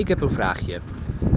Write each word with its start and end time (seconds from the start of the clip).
Ik 0.00 0.08
heb 0.08 0.20
een 0.20 0.32
vraagje. 0.32 0.80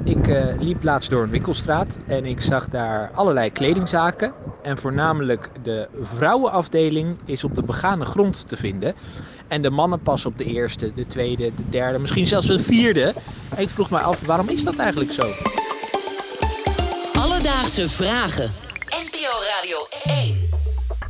Ik 0.04 0.28
eh, 0.28 0.60
liep 0.60 0.84
laatst 0.84 1.10
door 1.10 1.24
een 1.24 1.30
winkelstraat 1.30 1.98
en 2.08 2.26
ik 2.26 2.42
zag 2.42 2.68
daar 2.68 3.12
allerlei 3.14 3.52
kledingzaken. 3.52 4.34
En 4.62 4.78
voornamelijk 4.78 5.50
de 5.64 5.88
vrouwenafdeling 6.02 7.18
is 7.26 7.44
op 7.44 7.56
de 7.56 7.64
begane 7.64 8.06
grond 8.06 8.48
te 8.48 8.58
vinden. 8.58 8.96
En 9.48 9.62
de 9.62 9.70
mannen 9.70 10.02
pas 10.02 10.26
op 10.26 10.38
de 10.38 10.44
eerste, 10.44 10.94
de 10.94 11.06
tweede, 11.06 11.52
de 11.56 11.70
derde, 11.70 12.00
misschien 12.00 12.28
zelfs 12.28 12.48
de 12.48 12.60
vierde. 12.60 13.14
Ik 13.58 13.70
vroeg 13.70 13.90
me 13.90 14.00
af, 14.00 14.26
waarom 14.26 14.50
is 14.50 14.64
dat 14.64 14.76
eigenlijk 14.76 15.12
zo? 15.12 15.30
Alledaagse 17.20 17.90
vragen. 17.90 18.52
NPO 18.90 19.32
Radio 19.58 19.78
1. 20.04 20.13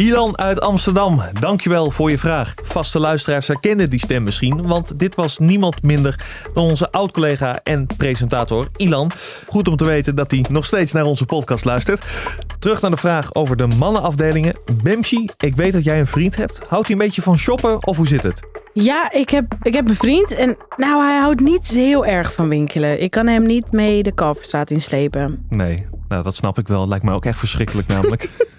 Ilan 0.04 0.38
uit 0.38 0.61
Amsterdam, 0.61 1.21
dankjewel 1.39 1.91
voor 1.91 2.09
je 2.09 2.17
vraag. 2.17 2.54
Vaste 2.63 2.99
luisteraars 2.99 3.47
herkennen 3.47 3.89
die 3.89 3.99
stem 3.99 4.23
misschien, 4.23 4.68
want 4.68 4.99
dit 4.99 5.15
was 5.15 5.37
niemand 5.37 5.83
minder 5.83 6.19
dan 6.54 6.63
onze 6.63 6.91
oud-collega 6.91 7.59
en 7.63 7.87
presentator 7.97 8.68
Ilan. 8.75 9.11
Goed 9.47 9.68
om 9.68 9.75
te 9.75 9.86
weten 9.86 10.15
dat 10.15 10.31
hij 10.31 10.45
nog 10.50 10.65
steeds 10.65 10.92
naar 10.92 11.04
onze 11.04 11.25
podcast 11.25 11.65
luistert. 11.65 12.04
Terug 12.59 12.81
naar 12.81 12.92
de 12.92 12.97
vraag 12.97 13.36
over 13.36 13.55
de 13.55 13.68
mannenafdelingen. 13.68 14.55
Bemshi, 14.83 15.29
ik 15.37 15.55
weet 15.55 15.73
dat 15.73 15.83
jij 15.83 16.00
een 16.00 16.07
vriend 16.07 16.36
hebt. 16.36 16.61
Houdt 16.67 16.87
hij 16.87 16.95
een 16.95 17.06
beetje 17.06 17.21
van 17.21 17.37
shoppen 17.37 17.87
of 17.87 17.97
hoe 17.97 18.07
zit 18.07 18.23
het? 18.23 18.42
Ja, 18.73 19.11
ik 19.11 19.29
heb, 19.29 19.56
ik 19.61 19.73
heb 19.73 19.89
een 19.89 19.95
vriend 19.95 20.36
en 20.36 20.57
nou, 20.78 21.04
hij 21.04 21.20
houdt 21.20 21.42
niet 21.42 21.67
heel 21.67 22.06
erg 22.06 22.33
van 22.33 22.50
winkelen. 22.50 23.01
Ik 23.01 23.11
kan 23.11 23.28
hem 23.28 23.45
niet 23.45 23.71
mee 23.71 24.04
de 24.04 24.14
Kalverstraat 24.14 24.71
inslepen. 24.71 25.45
Nee, 25.50 25.86
nou 26.07 26.23
dat 26.23 26.36
snap 26.36 26.57
ik 26.57 26.67
wel. 26.67 26.87
Lijkt 26.87 27.06
mij 27.06 27.14
ook 27.14 27.25
echt 27.25 27.39
verschrikkelijk 27.39 27.87
namelijk. 27.87 28.29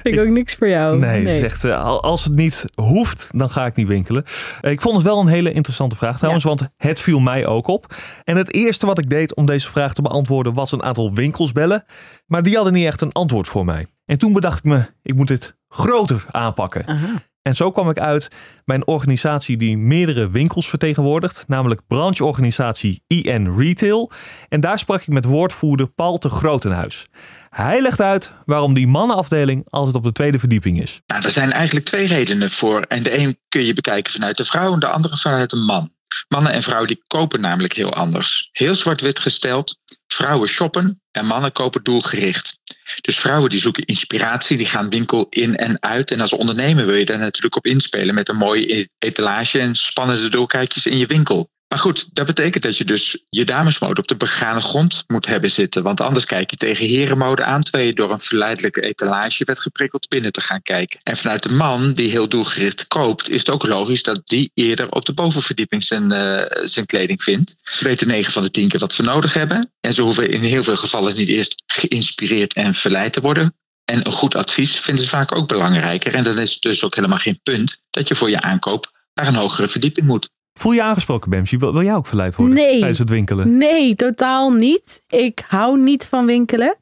Ik 0.12 0.20
ook 0.20 0.28
niks 0.28 0.54
voor 0.54 0.68
jou. 0.68 0.98
Nee, 0.98 1.24
echt, 1.44 1.64
eh, 1.64 1.82
al- 1.84 2.02
als 2.02 2.24
het 2.24 2.34
niet 2.34 2.64
hoeft, 2.74 3.28
dan 3.34 3.50
ga 3.50 3.66
ik 3.66 3.76
niet 3.76 3.86
winkelen. 3.86 4.24
Eh, 4.60 4.70
Ik 4.70 4.80
vond 4.80 4.94
het 4.96 5.04
wel 5.04 5.20
een 5.20 5.26
hele 5.26 5.52
interessante 5.52 5.96
vraag 5.96 6.16
trouwens, 6.18 6.44
want 6.44 6.68
het 6.76 7.00
viel 7.00 7.20
mij 7.20 7.46
ook 7.46 7.66
op. 7.66 7.94
En 8.24 8.36
het 8.36 8.54
eerste 8.54 8.86
wat 8.86 8.98
ik 8.98 9.10
deed 9.10 9.34
om 9.34 9.46
deze 9.46 9.70
vraag 9.70 9.92
te 9.92 10.02
beantwoorden 10.02 10.54
was 10.54 10.72
een 10.72 10.82
aantal 10.82 11.14
winkels 11.14 11.52
bellen. 11.52 11.84
Maar 12.26 12.42
die 12.42 12.54
hadden 12.54 12.72
niet 12.72 12.86
echt 12.86 13.00
een 13.00 13.12
antwoord 13.12 13.48
voor 13.48 13.64
mij. 13.64 13.86
En 14.04 14.18
toen 14.18 14.32
bedacht 14.32 14.58
ik 14.58 14.64
me, 14.64 14.84
ik 15.02 15.14
moet 15.14 15.28
dit 15.28 15.56
groter 15.68 16.24
aanpakken. 16.30 16.86
Aha. 16.86 17.22
En 17.42 17.56
zo 17.56 17.70
kwam 17.70 17.90
ik 17.90 17.98
uit 17.98 18.28
bij 18.64 18.76
een 18.76 18.86
organisatie 18.86 19.56
die 19.56 19.76
meerdere 19.76 20.30
winkels 20.30 20.68
vertegenwoordigt, 20.68 21.44
namelijk 21.48 21.80
brancheorganisatie 21.86 23.02
IN 23.06 23.58
Retail. 23.58 24.10
En 24.48 24.60
daar 24.60 24.78
sprak 24.78 25.00
ik 25.00 25.08
met 25.08 25.24
woordvoerder 25.24 25.88
Paul 25.88 26.18
te 26.18 26.28
Grotenhuis. 26.28 27.06
Hij 27.50 27.82
legt 27.82 28.00
uit 28.00 28.32
waarom 28.44 28.74
die 28.74 28.86
mannenafdeling 28.86 29.66
altijd 29.70 29.96
op 29.96 30.04
de 30.04 30.12
tweede 30.12 30.38
verdieping 30.38 30.82
is. 30.82 31.00
Nou, 31.06 31.24
er 31.24 31.30
zijn 31.30 31.52
eigenlijk 31.52 31.86
twee 31.86 32.06
redenen 32.06 32.50
voor. 32.50 32.80
En 32.80 33.02
de 33.02 33.18
een 33.18 33.38
kun 33.48 33.64
je 33.64 33.74
bekijken 33.74 34.12
vanuit 34.12 34.36
de 34.36 34.44
vrouw 34.44 34.72
en 34.72 34.80
de 34.80 34.86
andere 34.86 35.16
vanuit 35.16 35.50
de 35.50 35.56
man. 35.56 35.90
Mannen 36.28 36.52
en 36.52 36.62
vrouwen 36.62 36.88
die 36.88 37.02
kopen 37.06 37.40
namelijk 37.40 37.72
heel 37.72 37.94
anders. 37.94 38.48
Heel 38.52 38.74
zwart-wit 38.74 39.20
gesteld. 39.20 39.78
Vrouwen 40.06 40.48
shoppen 40.48 41.02
en 41.10 41.26
mannen 41.26 41.52
kopen 41.52 41.82
doelgericht. 41.82 42.59
Dus 43.00 43.18
vrouwen 43.18 43.50
die 43.50 43.60
zoeken 43.60 43.84
inspiratie, 43.84 44.56
die 44.56 44.66
gaan 44.66 44.90
winkel 44.90 45.26
in 45.30 45.56
en 45.56 45.82
uit. 45.82 46.10
En 46.10 46.20
als 46.20 46.32
ondernemer 46.32 46.86
wil 46.86 46.94
je 46.94 47.04
daar 47.04 47.18
natuurlijk 47.18 47.56
op 47.56 47.66
inspelen 47.66 48.14
met 48.14 48.28
een 48.28 48.36
mooie 48.36 48.88
etalage 48.98 49.58
en 49.58 49.74
spannende 49.74 50.28
doorkijkjes 50.28 50.86
in 50.86 50.98
je 50.98 51.06
winkel. 51.06 51.50
Maar 51.70 51.78
goed, 51.78 52.08
dat 52.12 52.26
betekent 52.26 52.62
dat 52.62 52.76
je 52.76 52.84
dus 52.84 53.24
je 53.28 53.44
damesmode 53.44 54.00
op 54.00 54.08
de 54.08 54.16
begane 54.16 54.60
grond 54.60 55.04
moet 55.06 55.26
hebben 55.26 55.50
zitten. 55.50 55.82
Want 55.82 56.00
anders 56.00 56.24
kijk 56.24 56.50
je 56.50 56.56
tegen 56.56 56.86
herenmode 56.86 57.44
aan, 57.44 57.60
terwijl 57.60 57.86
je 57.86 57.94
door 57.94 58.10
een 58.10 58.18
verleidelijke 58.18 58.80
etalage 58.80 59.44
werd 59.44 59.60
geprikkeld 59.60 60.08
binnen 60.08 60.32
te 60.32 60.40
gaan 60.40 60.62
kijken. 60.62 61.00
En 61.02 61.16
vanuit 61.16 61.42
de 61.42 61.52
man 61.52 61.92
die 61.92 62.10
heel 62.10 62.28
doelgericht 62.28 62.88
koopt, 62.88 63.28
is 63.28 63.38
het 63.38 63.50
ook 63.50 63.66
logisch 63.66 64.02
dat 64.02 64.20
die 64.24 64.50
eerder 64.54 64.90
op 64.90 65.04
de 65.04 65.12
bovenverdieping 65.12 65.82
zijn, 65.82 66.12
eh, 66.12 66.66
zijn 66.66 66.86
kleding 66.86 67.22
vindt. 67.22 67.56
Ze 67.62 67.84
weten 67.84 68.06
9 68.06 68.32
van 68.32 68.42
de 68.42 68.50
10 68.50 68.68
keer 68.68 68.80
wat 68.80 68.92
ze 68.92 69.02
nodig 69.02 69.34
hebben. 69.34 69.72
En 69.80 69.94
ze 69.94 70.02
hoeven 70.02 70.30
in 70.30 70.40
heel 70.40 70.62
veel 70.62 70.76
gevallen 70.76 71.16
niet 71.16 71.28
eerst 71.28 71.62
geïnspireerd 71.66 72.54
en 72.54 72.74
verleid 72.74 73.12
te 73.12 73.20
worden. 73.20 73.54
En 73.84 74.06
een 74.06 74.12
goed 74.12 74.34
advies 74.34 74.76
vinden 74.76 75.04
ze 75.04 75.10
vaak 75.10 75.36
ook 75.36 75.48
belangrijker. 75.48 76.14
En 76.14 76.24
dan 76.24 76.38
is 76.38 76.52
het 76.52 76.62
dus 76.62 76.84
ook 76.84 76.94
helemaal 76.94 77.18
geen 77.18 77.40
punt 77.42 77.80
dat 77.90 78.08
je 78.08 78.14
voor 78.14 78.30
je 78.30 78.40
aankoop 78.40 78.90
naar 79.14 79.26
een 79.26 79.34
hogere 79.34 79.68
verdieping 79.68 80.06
moet. 80.06 80.30
Voel 80.60 80.72
je 80.72 80.82
aangesproken, 80.82 81.30
Bemsje? 81.30 81.56
Wil, 81.58 81.72
wil 81.72 81.82
jij 81.82 81.94
ook 81.94 82.06
verleid 82.06 82.36
worden 82.36 82.54
Nee. 82.54 82.78
tijdens 82.78 82.98
het 82.98 83.08
winkelen? 83.10 83.56
Nee, 83.58 83.94
totaal 83.94 84.50
niet. 84.50 85.02
Ik 85.08 85.44
hou 85.48 85.80
niet 85.80 86.06
van 86.06 86.26
winkelen. 86.26 86.76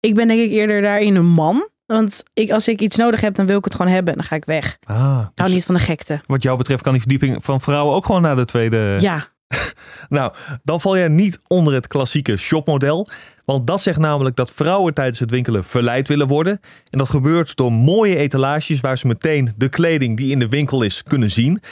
Ik 0.00 0.14
ben 0.14 0.28
denk 0.28 0.40
ik 0.40 0.50
eerder 0.50 0.82
daarin 0.82 1.14
een 1.16 1.26
man. 1.26 1.68
Want 1.86 2.22
ik, 2.34 2.50
als 2.50 2.68
ik 2.68 2.80
iets 2.80 2.96
nodig 2.96 3.20
heb, 3.20 3.34
dan 3.34 3.46
wil 3.46 3.58
ik 3.58 3.64
het 3.64 3.74
gewoon 3.74 3.92
hebben 3.92 4.12
en 4.12 4.18
dan 4.18 4.28
ga 4.28 4.36
ik 4.36 4.44
weg. 4.44 4.72
Ik 4.80 4.88
Ah, 4.88 4.96
hou 4.96 5.28
dus 5.34 5.52
niet 5.52 5.64
van 5.64 5.74
de 5.74 5.80
gekte. 5.80 6.20
wat 6.26 6.42
jou 6.42 6.56
betreft 6.56 6.82
kan 6.82 6.92
die 6.92 7.00
verdieping 7.00 7.44
van 7.44 7.60
vrouwen 7.60 7.94
ook 7.94 8.06
gewoon 8.06 8.22
naar 8.22 8.36
de 8.36 8.44
tweede. 8.44 8.96
Ja, 9.00 9.24
Nou, 10.08 10.32
dan 10.62 10.80
val 10.80 10.96
jij 10.96 11.08
niet 11.08 11.40
onder 11.46 11.74
het 11.74 11.86
klassieke 11.86 12.36
shopmodel. 12.36 13.08
Want 13.50 13.66
dat 13.66 13.80
zegt 13.80 13.98
namelijk 13.98 14.36
dat 14.36 14.50
vrouwen 14.50 14.94
tijdens 14.94 15.18
het 15.18 15.30
winkelen 15.30 15.64
verleid 15.64 16.08
willen 16.08 16.26
worden. 16.26 16.60
En 16.90 16.98
dat 16.98 17.08
gebeurt 17.08 17.56
door 17.56 17.72
mooie 17.72 18.16
etalages 18.16 18.80
waar 18.80 18.98
ze 18.98 19.06
meteen 19.06 19.52
de 19.56 19.68
kleding 19.68 20.16
die 20.16 20.30
in 20.30 20.38
de 20.38 20.48
winkel 20.48 20.82
is 20.82 21.02
kunnen 21.02 21.30
zien. 21.30 21.62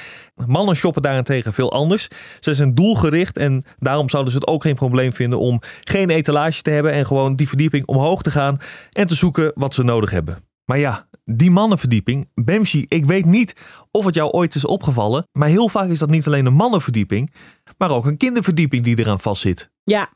Mannen 0.47 0.77
shoppen 0.77 1.03
daarentegen 1.03 1.53
veel 1.53 1.73
anders. 1.73 2.09
Ze 2.41 2.55
zijn 2.55 2.75
doelgericht 2.75 3.37
en 3.37 3.65
daarom 3.79 4.09
zouden 4.09 4.33
ze 4.33 4.39
het 4.39 4.49
ook 4.49 4.63
geen 4.63 4.75
probleem 4.75 5.13
vinden 5.13 5.39
om 5.39 5.61
geen 5.85 6.11
etalage 6.11 6.63
te 6.63 6.71
hebben 6.71 6.93
en 6.93 7.07
gewoon 7.07 7.37
die 7.37 7.49
verdieping 7.49 7.87
omhoog 7.87 8.23
te 8.23 8.31
gaan 8.31 8.59
en 8.93 9.07
te 9.07 9.15
zoeken 9.15 9.53
wat 9.55 9.75
ze 9.75 9.83
nodig 9.83 10.11
hebben. 10.11 10.39
Maar 10.65 10.79
ja, 10.79 11.09
die 11.25 11.51
mannenverdieping, 11.51 12.29
Bemshi, 12.35 12.85
ik 12.89 13.05
weet 13.05 13.25
niet 13.25 13.55
of 13.91 14.05
het 14.05 14.15
jou 14.15 14.31
ooit 14.31 14.55
is 14.55 14.65
opgevallen, 14.65 15.27
maar 15.33 15.49
heel 15.49 15.69
vaak 15.69 15.89
is 15.89 15.99
dat 15.99 16.11
niet 16.11 16.27
alleen 16.27 16.47
een 16.47 16.55
mannenverdieping, 16.55 17.35
maar 17.77 17.91
ook 17.91 18.07
een 18.07 18.17
kinderverdieping 18.17 18.85
die 18.85 18.99
eraan 18.99 19.21
vastzit. 19.21 19.71
ja. 19.85 20.09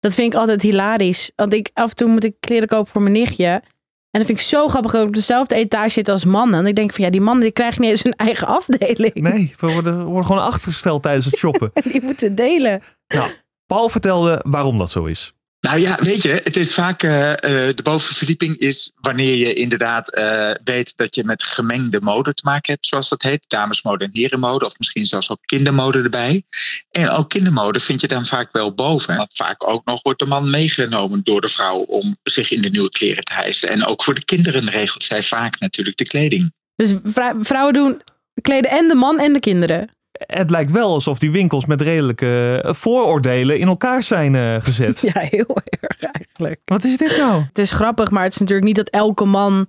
Dat 0.00 0.14
vind 0.14 0.32
ik 0.32 0.38
altijd 0.38 0.62
hilarisch. 0.62 1.30
Want 1.36 1.54
ik, 1.54 1.70
af 1.74 1.90
en 1.90 1.96
toe 1.96 2.08
moet 2.08 2.24
ik 2.24 2.34
kleren 2.40 2.68
kopen 2.68 2.92
voor 2.92 3.02
mijn 3.02 3.14
nichtje. 3.14 3.62
En 4.10 4.18
dat 4.18 4.26
vind 4.26 4.38
ik 4.38 4.44
zo 4.44 4.68
grappig 4.68 4.92
dat 4.92 5.00
ik 5.00 5.06
op 5.06 5.14
dezelfde 5.14 5.54
etage 5.54 5.90
zit 5.90 6.08
als 6.08 6.24
mannen. 6.24 6.60
En 6.60 6.66
ik 6.66 6.74
denk 6.74 6.92
van 6.92 7.04
ja, 7.04 7.10
die 7.10 7.20
mannen 7.20 7.42
die 7.42 7.52
krijgen 7.52 7.80
niet 7.80 7.90
eens 7.90 8.02
hun 8.02 8.16
eigen 8.16 8.46
afdeling. 8.46 9.14
Nee, 9.14 9.54
we 9.58 9.72
worden, 9.72 9.98
we 9.98 10.04
worden 10.04 10.24
gewoon 10.24 10.42
achtergesteld 10.42 11.02
tijdens 11.02 11.24
het 11.24 11.36
shoppen. 11.36 11.70
Die 11.92 12.02
moeten 12.02 12.34
delen. 12.34 12.82
nou, 13.06 13.30
Paul 13.66 13.88
vertelde 13.88 14.44
waarom 14.48 14.78
dat 14.78 14.90
zo 14.90 15.04
is. 15.04 15.34
Nou 15.70 15.82
ja, 15.82 15.98
weet 16.00 16.22
je, 16.22 16.40
het 16.44 16.56
is 16.56 16.74
vaak 16.74 17.02
eh, 17.02 17.32
eh, 17.32 17.76
de 17.76 17.82
bovenverdieping 17.82 18.58
is 18.58 18.92
wanneer 18.94 19.34
je 19.34 19.52
inderdaad 19.52 20.08
eh, 20.08 20.50
weet 20.64 20.96
dat 20.96 21.14
je 21.14 21.24
met 21.24 21.42
gemengde 21.42 22.00
mode 22.00 22.34
te 22.34 22.42
maken 22.44 22.72
hebt, 22.72 22.86
zoals 22.86 23.08
dat 23.08 23.22
heet. 23.22 23.44
Damesmode 23.48 24.04
en 24.04 24.10
herenmode, 24.12 24.64
of 24.64 24.78
misschien 24.78 25.06
zelfs 25.06 25.30
ook 25.30 25.38
kindermode 25.40 26.02
erbij. 26.02 26.42
En 26.90 27.08
ook 27.08 27.28
kindermode 27.28 27.80
vind 27.80 28.00
je 28.00 28.08
dan 28.08 28.26
vaak 28.26 28.52
wel 28.52 28.74
boven. 28.74 29.16
Want 29.16 29.34
vaak 29.34 29.68
ook 29.68 29.84
nog 29.84 30.02
wordt 30.02 30.18
de 30.18 30.26
man 30.26 30.50
meegenomen 30.50 31.20
door 31.22 31.40
de 31.40 31.48
vrouw 31.48 31.78
om 31.78 32.16
zich 32.22 32.50
in 32.50 32.62
de 32.62 32.70
nieuwe 32.70 32.90
kleren 32.90 33.24
te 33.24 33.32
hijsen. 33.32 33.68
En 33.68 33.84
ook 33.84 34.02
voor 34.02 34.14
de 34.14 34.24
kinderen 34.24 34.70
regelt 34.70 35.02
zij 35.02 35.22
vaak 35.22 35.60
natuurlijk 35.60 35.96
de 35.96 36.06
kleding. 36.06 36.52
Dus 36.76 36.94
vrou- 37.04 37.44
vrouwen 37.44 37.74
doen 37.74 38.02
kleden 38.42 38.70
en 38.70 38.88
de 38.88 38.94
man 38.94 39.18
en 39.18 39.32
de 39.32 39.40
kinderen. 39.40 39.90
Het 40.30 40.50
lijkt 40.50 40.70
wel 40.70 40.92
alsof 40.92 41.18
die 41.18 41.30
winkels 41.30 41.66
met 41.66 41.80
redelijke 41.80 42.60
eh, 42.64 42.74
vooroordelen 42.74 43.58
in 43.58 43.68
elkaar 43.68 44.02
zijn 44.02 44.34
eh, 44.34 44.56
gezet. 44.58 45.00
Ja, 45.12 45.20
heel 45.20 45.58
erg 45.64 46.00
eigenlijk. 46.00 46.60
Wat 46.64 46.84
is 46.84 46.96
dit 46.96 47.16
nou? 47.16 47.42
Het 47.42 47.58
is 47.58 47.72
grappig, 47.72 48.10
maar 48.10 48.22
het 48.22 48.32
is 48.32 48.38
natuurlijk 48.38 48.66
niet 48.66 48.76
dat 48.76 48.88
elke 48.88 49.24
man 49.24 49.68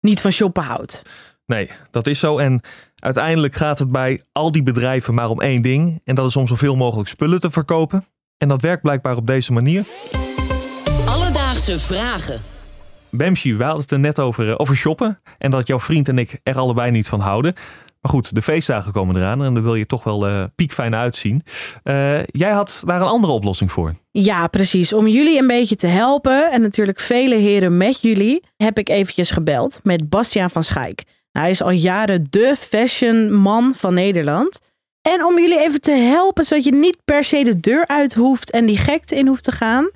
niet 0.00 0.20
van 0.20 0.30
shoppen 0.30 0.62
houdt. 0.62 1.02
Nee, 1.46 1.70
dat 1.90 2.06
is 2.06 2.18
zo. 2.18 2.38
En 2.38 2.60
uiteindelijk 2.96 3.54
gaat 3.54 3.78
het 3.78 3.90
bij 3.90 4.22
al 4.32 4.52
die 4.52 4.62
bedrijven 4.62 5.14
maar 5.14 5.30
om 5.30 5.40
één 5.40 5.62
ding. 5.62 6.00
En 6.04 6.14
dat 6.14 6.26
is 6.28 6.36
om 6.36 6.46
zoveel 6.46 6.76
mogelijk 6.76 7.08
spullen 7.08 7.40
te 7.40 7.50
verkopen. 7.50 8.04
En 8.38 8.48
dat 8.48 8.60
werkt 8.60 8.82
blijkbaar 8.82 9.16
op 9.16 9.26
deze 9.26 9.52
manier. 9.52 9.84
Alledaagse 11.08 11.78
vragen. 11.78 12.40
Bemshi, 13.10 13.56
we 13.56 13.64
hadden 13.64 13.82
het 13.82 13.90
er 13.90 13.98
net 13.98 14.18
over, 14.18 14.50
eh, 14.50 14.54
over 14.56 14.76
shoppen. 14.76 15.20
En 15.38 15.50
dat 15.50 15.66
jouw 15.66 15.80
vriend 15.80 16.08
en 16.08 16.18
ik 16.18 16.40
er 16.42 16.58
allebei 16.58 16.90
niet 16.90 17.08
van 17.08 17.20
houden. 17.20 17.54
Maar 18.06 18.14
goed, 18.14 18.34
de 18.34 18.42
feestdagen 18.42 18.92
komen 18.92 19.16
eraan. 19.16 19.44
En 19.44 19.54
dan 19.54 19.62
wil 19.62 19.74
je 19.74 19.86
toch 19.86 20.04
wel 20.04 20.26
eh, 20.26 20.44
piekfijn 20.54 20.94
uitzien. 20.94 21.42
Eh, 21.82 22.24
jij 22.24 22.50
had 22.50 22.82
daar 22.84 23.00
een 23.00 23.06
andere 23.06 23.32
oplossing 23.32 23.72
voor. 23.72 23.94
Ja, 24.10 24.46
precies. 24.46 24.92
Om 24.92 25.06
jullie 25.06 25.38
een 25.38 25.46
beetje 25.46 25.76
te 25.76 25.86
helpen 25.86 26.50
en 26.50 26.60
natuurlijk 26.60 27.00
vele 27.00 27.34
heren 27.34 27.76
met 27.76 28.00
jullie, 28.00 28.42
heb 28.56 28.78
ik 28.78 28.88
eventjes 28.88 29.30
gebeld 29.30 29.80
met 29.82 30.08
Bastiaan 30.08 30.50
van 30.50 30.64
Schaik. 30.64 31.04
Hij 31.30 31.50
is 31.50 31.62
al 31.62 31.70
jaren 31.70 32.26
de 32.30 32.54
fashionman 32.58 33.74
van 33.76 33.94
Nederland. 33.94 34.58
En 35.02 35.24
om 35.24 35.38
jullie 35.40 35.60
even 35.60 35.80
te 35.80 35.92
helpen, 35.92 36.44
zodat 36.44 36.64
je 36.64 36.74
niet 36.74 36.98
per 37.04 37.24
se 37.24 37.44
de 37.44 37.60
deur 37.60 37.86
uit 37.86 38.14
hoeft 38.14 38.50
en 38.50 38.66
die 38.66 38.78
gekte 38.78 39.16
in 39.16 39.26
hoeft 39.26 39.44
te 39.44 39.52
gaan, 39.52 39.90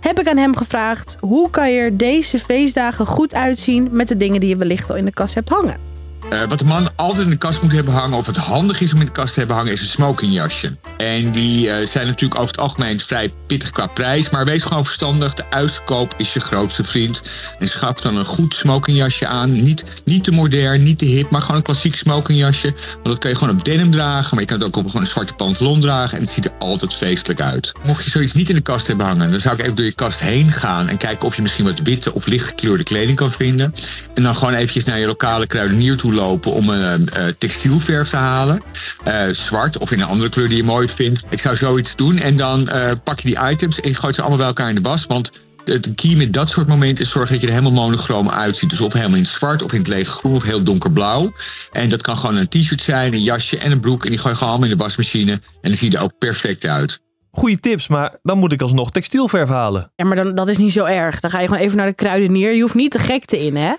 heb 0.00 0.20
ik 0.20 0.28
aan 0.28 0.36
hem 0.36 0.56
gevraagd: 0.56 1.16
hoe 1.20 1.50
kan 1.50 1.70
je 1.70 1.78
er 1.78 1.96
deze 1.96 2.38
feestdagen 2.38 3.06
goed 3.06 3.34
uitzien 3.34 3.88
met 3.90 4.08
de 4.08 4.16
dingen 4.16 4.40
die 4.40 4.48
je 4.48 4.56
wellicht 4.56 4.90
al 4.90 4.96
in 4.96 5.04
de 5.04 5.12
kast 5.12 5.34
hebt 5.34 5.48
hangen? 5.48 5.91
Eh, 6.30 6.40
wat 6.48 6.58
de 6.58 6.64
man 6.64 6.88
altijd 6.96 7.24
in 7.24 7.30
de 7.30 7.36
kast 7.36 7.62
moet 7.62 7.72
hebben 7.72 7.94
hangen, 7.94 8.18
of 8.18 8.26
wat 8.26 8.36
handig 8.36 8.80
is 8.80 8.92
om 8.92 9.00
in 9.00 9.06
de 9.06 9.12
kast 9.12 9.32
te 9.32 9.38
hebben 9.38 9.56
hangen, 9.56 9.72
is 9.72 9.80
een 9.80 9.86
smokingjasje. 9.86 10.76
En 10.96 11.30
die 11.30 11.70
eh, 11.70 11.86
zijn 11.86 12.06
natuurlijk 12.06 12.40
over 12.40 12.50
het 12.50 12.60
algemeen 12.60 13.00
vrij 13.00 13.32
pittig 13.46 13.70
qua 13.70 13.86
prijs. 13.86 14.30
Maar 14.30 14.44
wees 14.44 14.62
gewoon 14.62 14.84
verstandig. 14.84 15.34
De 15.34 15.50
uitverkoop 15.50 16.14
is 16.16 16.32
je 16.32 16.40
grootste 16.40 16.84
vriend. 16.84 17.22
En 17.58 17.68
schaf 17.68 17.94
dan 17.94 18.16
een 18.16 18.24
goed 18.24 18.54
smokingjasje 18.54 19.26
aan. 19.26 19.62
Niet, 19.62 19.84
niet 20.04 20.24
te 20.24 20.30
modern, 20.30 20.82
niet 20.82 20.98
te 20.98 21.04
hip, 21.04 21.30
maar 21.30 21.40
gewoon 21.40 21.56
een 21.56 21.62
klassiek 21.62 21.94
smokingjasje. 21.94 22.74
Want 22.92 23.04
dat 23.04 23.18
kan 23.18 23.30
je 23.30 23.36
gewoon 23.36 23.58
op 23.58 23.64
denim 23.64 23.90
dragen. 23.90 24.30
Maar 24.30 24.40
je 24.40 24.48
kan 24.48 24.58
het 24.58 24.66
ook 24.66 24.76
op 24.76 24.86
gewoon 24.86 25.02
een 25.02 25.10
zwarte 25.10 25.34
pantalon 25.34 25.80
dragen. 25.80 26.16
En 26.16 26.22
het 26.22 26.32
ziet 26.32 26.44
er 26.44 26.52
altijd 26.58 26.94
feestelijk 26.94 27.40
uit. 27.40 27.72
Mocht 27.84 28.04
je 28.04 28.10
zoiets 28.10 28.32
niet 28.32 28.48
in 28.48 28.54
de 28.54 28.60
kast 28.60 28.86
hebben 28.86 29.06
hangen, 29.06 29.30
dan 29.30 29.40
zou 29.40 29.54
ik 29.54 29.62
even 29.62 29.74
door 29.74 29.84
je 29.84 29.92
kast 29.92 30.20
heen 30.20 30.52
gaan. 30.52 30.88
En 30.88 30.96
kijken 30.96 31.26
of 31.26 31.36
je 31.36 31.42
misschien 31.42 31.64
wat 31.64 31.78
witte 31.78 32.14
of 32.14 32.26
lichtgekleurde 32.26 32.84
kleding 32.84 33.16
kan 33.16 33.32
vinden. 33.32 33.74
En 34.14 34.22
dan 34.22 34.34
gewoon 34.34 34.54
eventjes 34.54 34.84
naar 34.84 34.98
je 34.98 35.06
lokale 35.06 35.46
kruidenier 35.46 35.96
toe 35.96 36.11
lopen 36.12 36.52
om 36.52 36.68
een 36.68 37.08
uh, 37.16 37.24
textielverf 37.38 38.08
te 38.08 38.16
halen. 38.16 38.62
Uh, 39.08 39.22
zwart 39.32 39.78
of 39.78 39.90
in 39.90 40.00
een 40.00 40.06
andere 40.06 40.30
kleur 40.30 40.48
die 40.48 40.56
je 40.56 40.64
mooi 40.64 40.88
vindt. 40.88 41.22
Ik 41.28 41.40
zou 41.40 41.56
zoiets 41.56 41.96
doen 41.96 42.18
en 42.18 42.36
dan 42.36 42.68
uh, 42.72 42.90
pak 43.04 43.20
je 43.20 43.28
die 43.28 43.50
items 43.50 43.80
en 43.80 43.88
je 43.88 43.94
gooit 43.94 44.14
ze 44.14 44.20
allemaal 44.20 44.38
bij 44.38 44.46
elkaar 44.46 44.68
in 44.68 44.74
de 44.74 44.80
was. 44.80 45.06
Want 45.06 45.30
het 45.64 45.94
key 45.94 46.14
met 46.14 46.32
dat 46.32 46.50
soort 46.50 46.68
momenten 46.68 47.04
is 47.04 47.10
zorgen 47.10 47.32
dat 47.32 47.40
je 47.40 47.46
er 47.46 47.52
helemaal 47.52 47.84
monochroom 47.84 48.30
uitziet. 48.30 48.70
Dus 48.70 48.80
of 48.80 48.92
helemaal 48.92 49.18
in 49.18 49.26
zwart, 49.26 49.62
of 49.62 49.72
in 49.72 49.78
het 49.78 49.88
lege 49.88 50.10
groen, 50.10 50.34
of 50.34 50.42
heel 50.42 50.62
donkerblauw. 50.62 51.32
En 51.72 51.88
dat 51.88 52.02
kan 52.02 52.16
gewoon 52.16 52.36
een 52.36 52.48
t-shirt 52.48 52.80
zijn, 52.80 53.12
een 53.12 53.22
jasje 53.22 53.58
en 53.58 53.70
een 53.70 53.80
broek. 53.80 54.04
En 54.04 54.10
die 54.10 54.18
gooi 54.18 54.32
je 54.32 54.38
gewoon 54.38 54.52
allemaal 54.52 54.70
in 54.70 54.76
de 54.76 54.82
wasmachine. 54.82 55.32
En 55.32 55.40
dan 55.60 55.74
zie 55.74 55.90
je 55.90 55.96
er 55.96 56.02
ook 56.02 56.18
perfect 56.18 56.66
uit. 56.66 57.00
Goeie 57.30 57.60
tips, 57.60 57.88
maar 57.88 58.18
dan 58.22 58.38
moet 58.38 58.52
ik 58.52 58.62
alsnog 58.62 58.90
textielverf 58.90 59.48
halen. 59.48 59.92
Ja, 59.96 60.04
maar 60.04 60.16
dan, 60.16 60.30
dat 60.30 60.48
is 60.48 60.56
niet 60.56 60.72
zo 60.72 60.84
erg. 60.84 61.20
Dan 61.20 61.30
ga 61.30 61.40
je 61.40 61.46
gewoon 61.46 61.62
even 61.62 61.76
naar 61.76 61.86
de 61.86 61.94
kruidenier. 61.94 62.54
Je 62.54 62.60
hoeft 62.60 62.74
niet 62.74 62.92
de 62.92 62.98
gekte 62.98 63.44
in, 63.44 63.56
hè? 63.56 63.74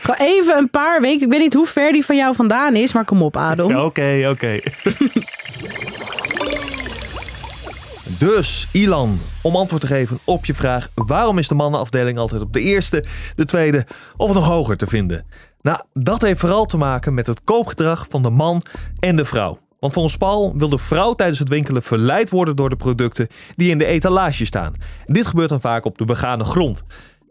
Gewoon 0.00 0.28
even 0.28 0.56
een 0.56 0.70
paar 0.70 1.00
weken. 1.00 1.26
Ik 1.26 1.32
weet 1.32 1.40
niet 1.40 1.54
hoe 1.54 1.66
ver 1.66 1.92
die 1.92 2.04
van 2.04 2.16
jou 2.16 2.34
vandaan 2.34 2.76
is, 2.76 2.92
maar 2.92 3.04
kom 3.04 3.22
op, 3.22 3.36
Adel. 3.36 3.68
Ja, 3.68 3.84
Oké, 3.90 4.26
oké. 4.30 4.58
dus, 8.18 8.68
Ilan, 8.72 9.18
om 9.42 9.56
antwoord 9.56 9.80
te 9.80 9.86
geven 9.88 10.18
op 10.24 10.44
je 10.44 10.54
vraag: 10.54 10.88
waarom 10.94 11.38
is 11.38 11.48
de 11.48 11.54
mannenafdeling 11.54 12.18
altijd 12.18 12.42
op 12.42 12.52
de 12.52 12.60
eerste, 12.60 13.04
de 13.34 13.44
tweede 13.44 13.86
of 14.16 14.34
nog 14.34 14.46
hoger 14.46 14.76
te 14.76 14.86
vinden? 14.86 15.24
Nou, 15.62 15.82
dat 15.94 16.22
heeft 16.22 16.40
vooral 16.40 16.64
te 16.64 16.76
maken 16.76 17.14
met 17.14 17.26
het 17.26 17.44
koopgedrag 17.44 18.06
van 18.10 18.22
de 18.22 18.30
man 18.30 18.62
en 18.98 19.16
de 19.16 19.24
vrouw. 19.24 19.58
Want 19.80 19.92
volgens 19.92 20.16
Paul 20.16 20.54
wil 20.56 20.68
de 20.68 20.78
vrouw 20.78 21.14
tijdens 21.14 21.38
het 21.38 21.48
winkelen 21.48 21.82
verleid 21.82 22.30
worden 22.30 22.56
door 22.56 22.70
de 22.70 22.76
producten 22.76 23.28
die 23.56 23.70
in 23.70 23.78
de 23.78 23.84
etalage 23.84 24.44
staan. 24.44 24.72
dit 25.06 25.26
gebeurt 25.26 25.48
dan 25.48 25.60
vaak 25.60 25.84
op 25.84 25.98
de 25.98 26.04
begane 26.04 26.44
grond. 26.44 26.82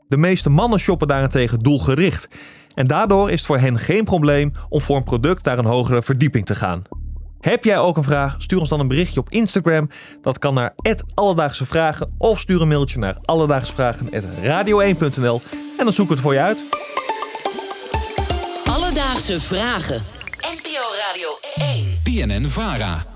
De 0.09 0.17
meeste 0.17 0.49
mannen 0.49 0.79
shoppen 0.79 1.07
daarentegen 1.07 1.59
doelgericht. 1.59 2.27
En 2.73 2.87
daardoor 2.87 3.31
is 3.31 3.37
het 3.37 3.45
voor 3.45 3.59
hen 3.59 3.79
geen 3.79 4.03
probleem 4.03 4.51
om 4.69 4.81
voor 4.81 4.95
een 4.95 5.03
product 5.03 5.45
naar 5.45 5.57
een 5.57 5.65
hogere 5.65 6.03
verdieping 6.03 6.45
te 6.45 6.55
gaan. 6.55 6.81
Heb 7.39 7.63
jij 7.63 7.77
ook 7.77 7.97
een 7.97 8.03
vraag? 8.03 8.35
Stuur 8.39 8.59
ons 8.59 8.69
dan 8.69 8.79
een 8.79 8.87
berichtje 8.87 9.19
op 9.19 9.29
Instagram. 9.29 9.89
Dat 10.21 10.39
kan 10.39 10.53
naar 10.53 10.73
Alledaagse 11.13 11.65
Vragen 11.65 12.15
of 12.17 12.39
stuur 12.39 12.61
een 12.61 12.67
mailtje 12.67 12.99
naar 12.99 13.17
alledaagsvragen.radio1.nl 13.25 15.41
en 15.77 15.83
dan 15.83 15.93
zoeken 15.93 16.15
we 16.15 16.21
het 16.21 16.21
voor 16.21 16.33
je 16.33 16.39
uit. 16.39 16.63
Alledaagse 18.65 19.39
Vragen. 19.39 20.03
NPO 20.39 20.83
Radio 21.07 21.29
1. 21.73 21.99
PNN 22.03 22.49
Vara. 22.49 23.08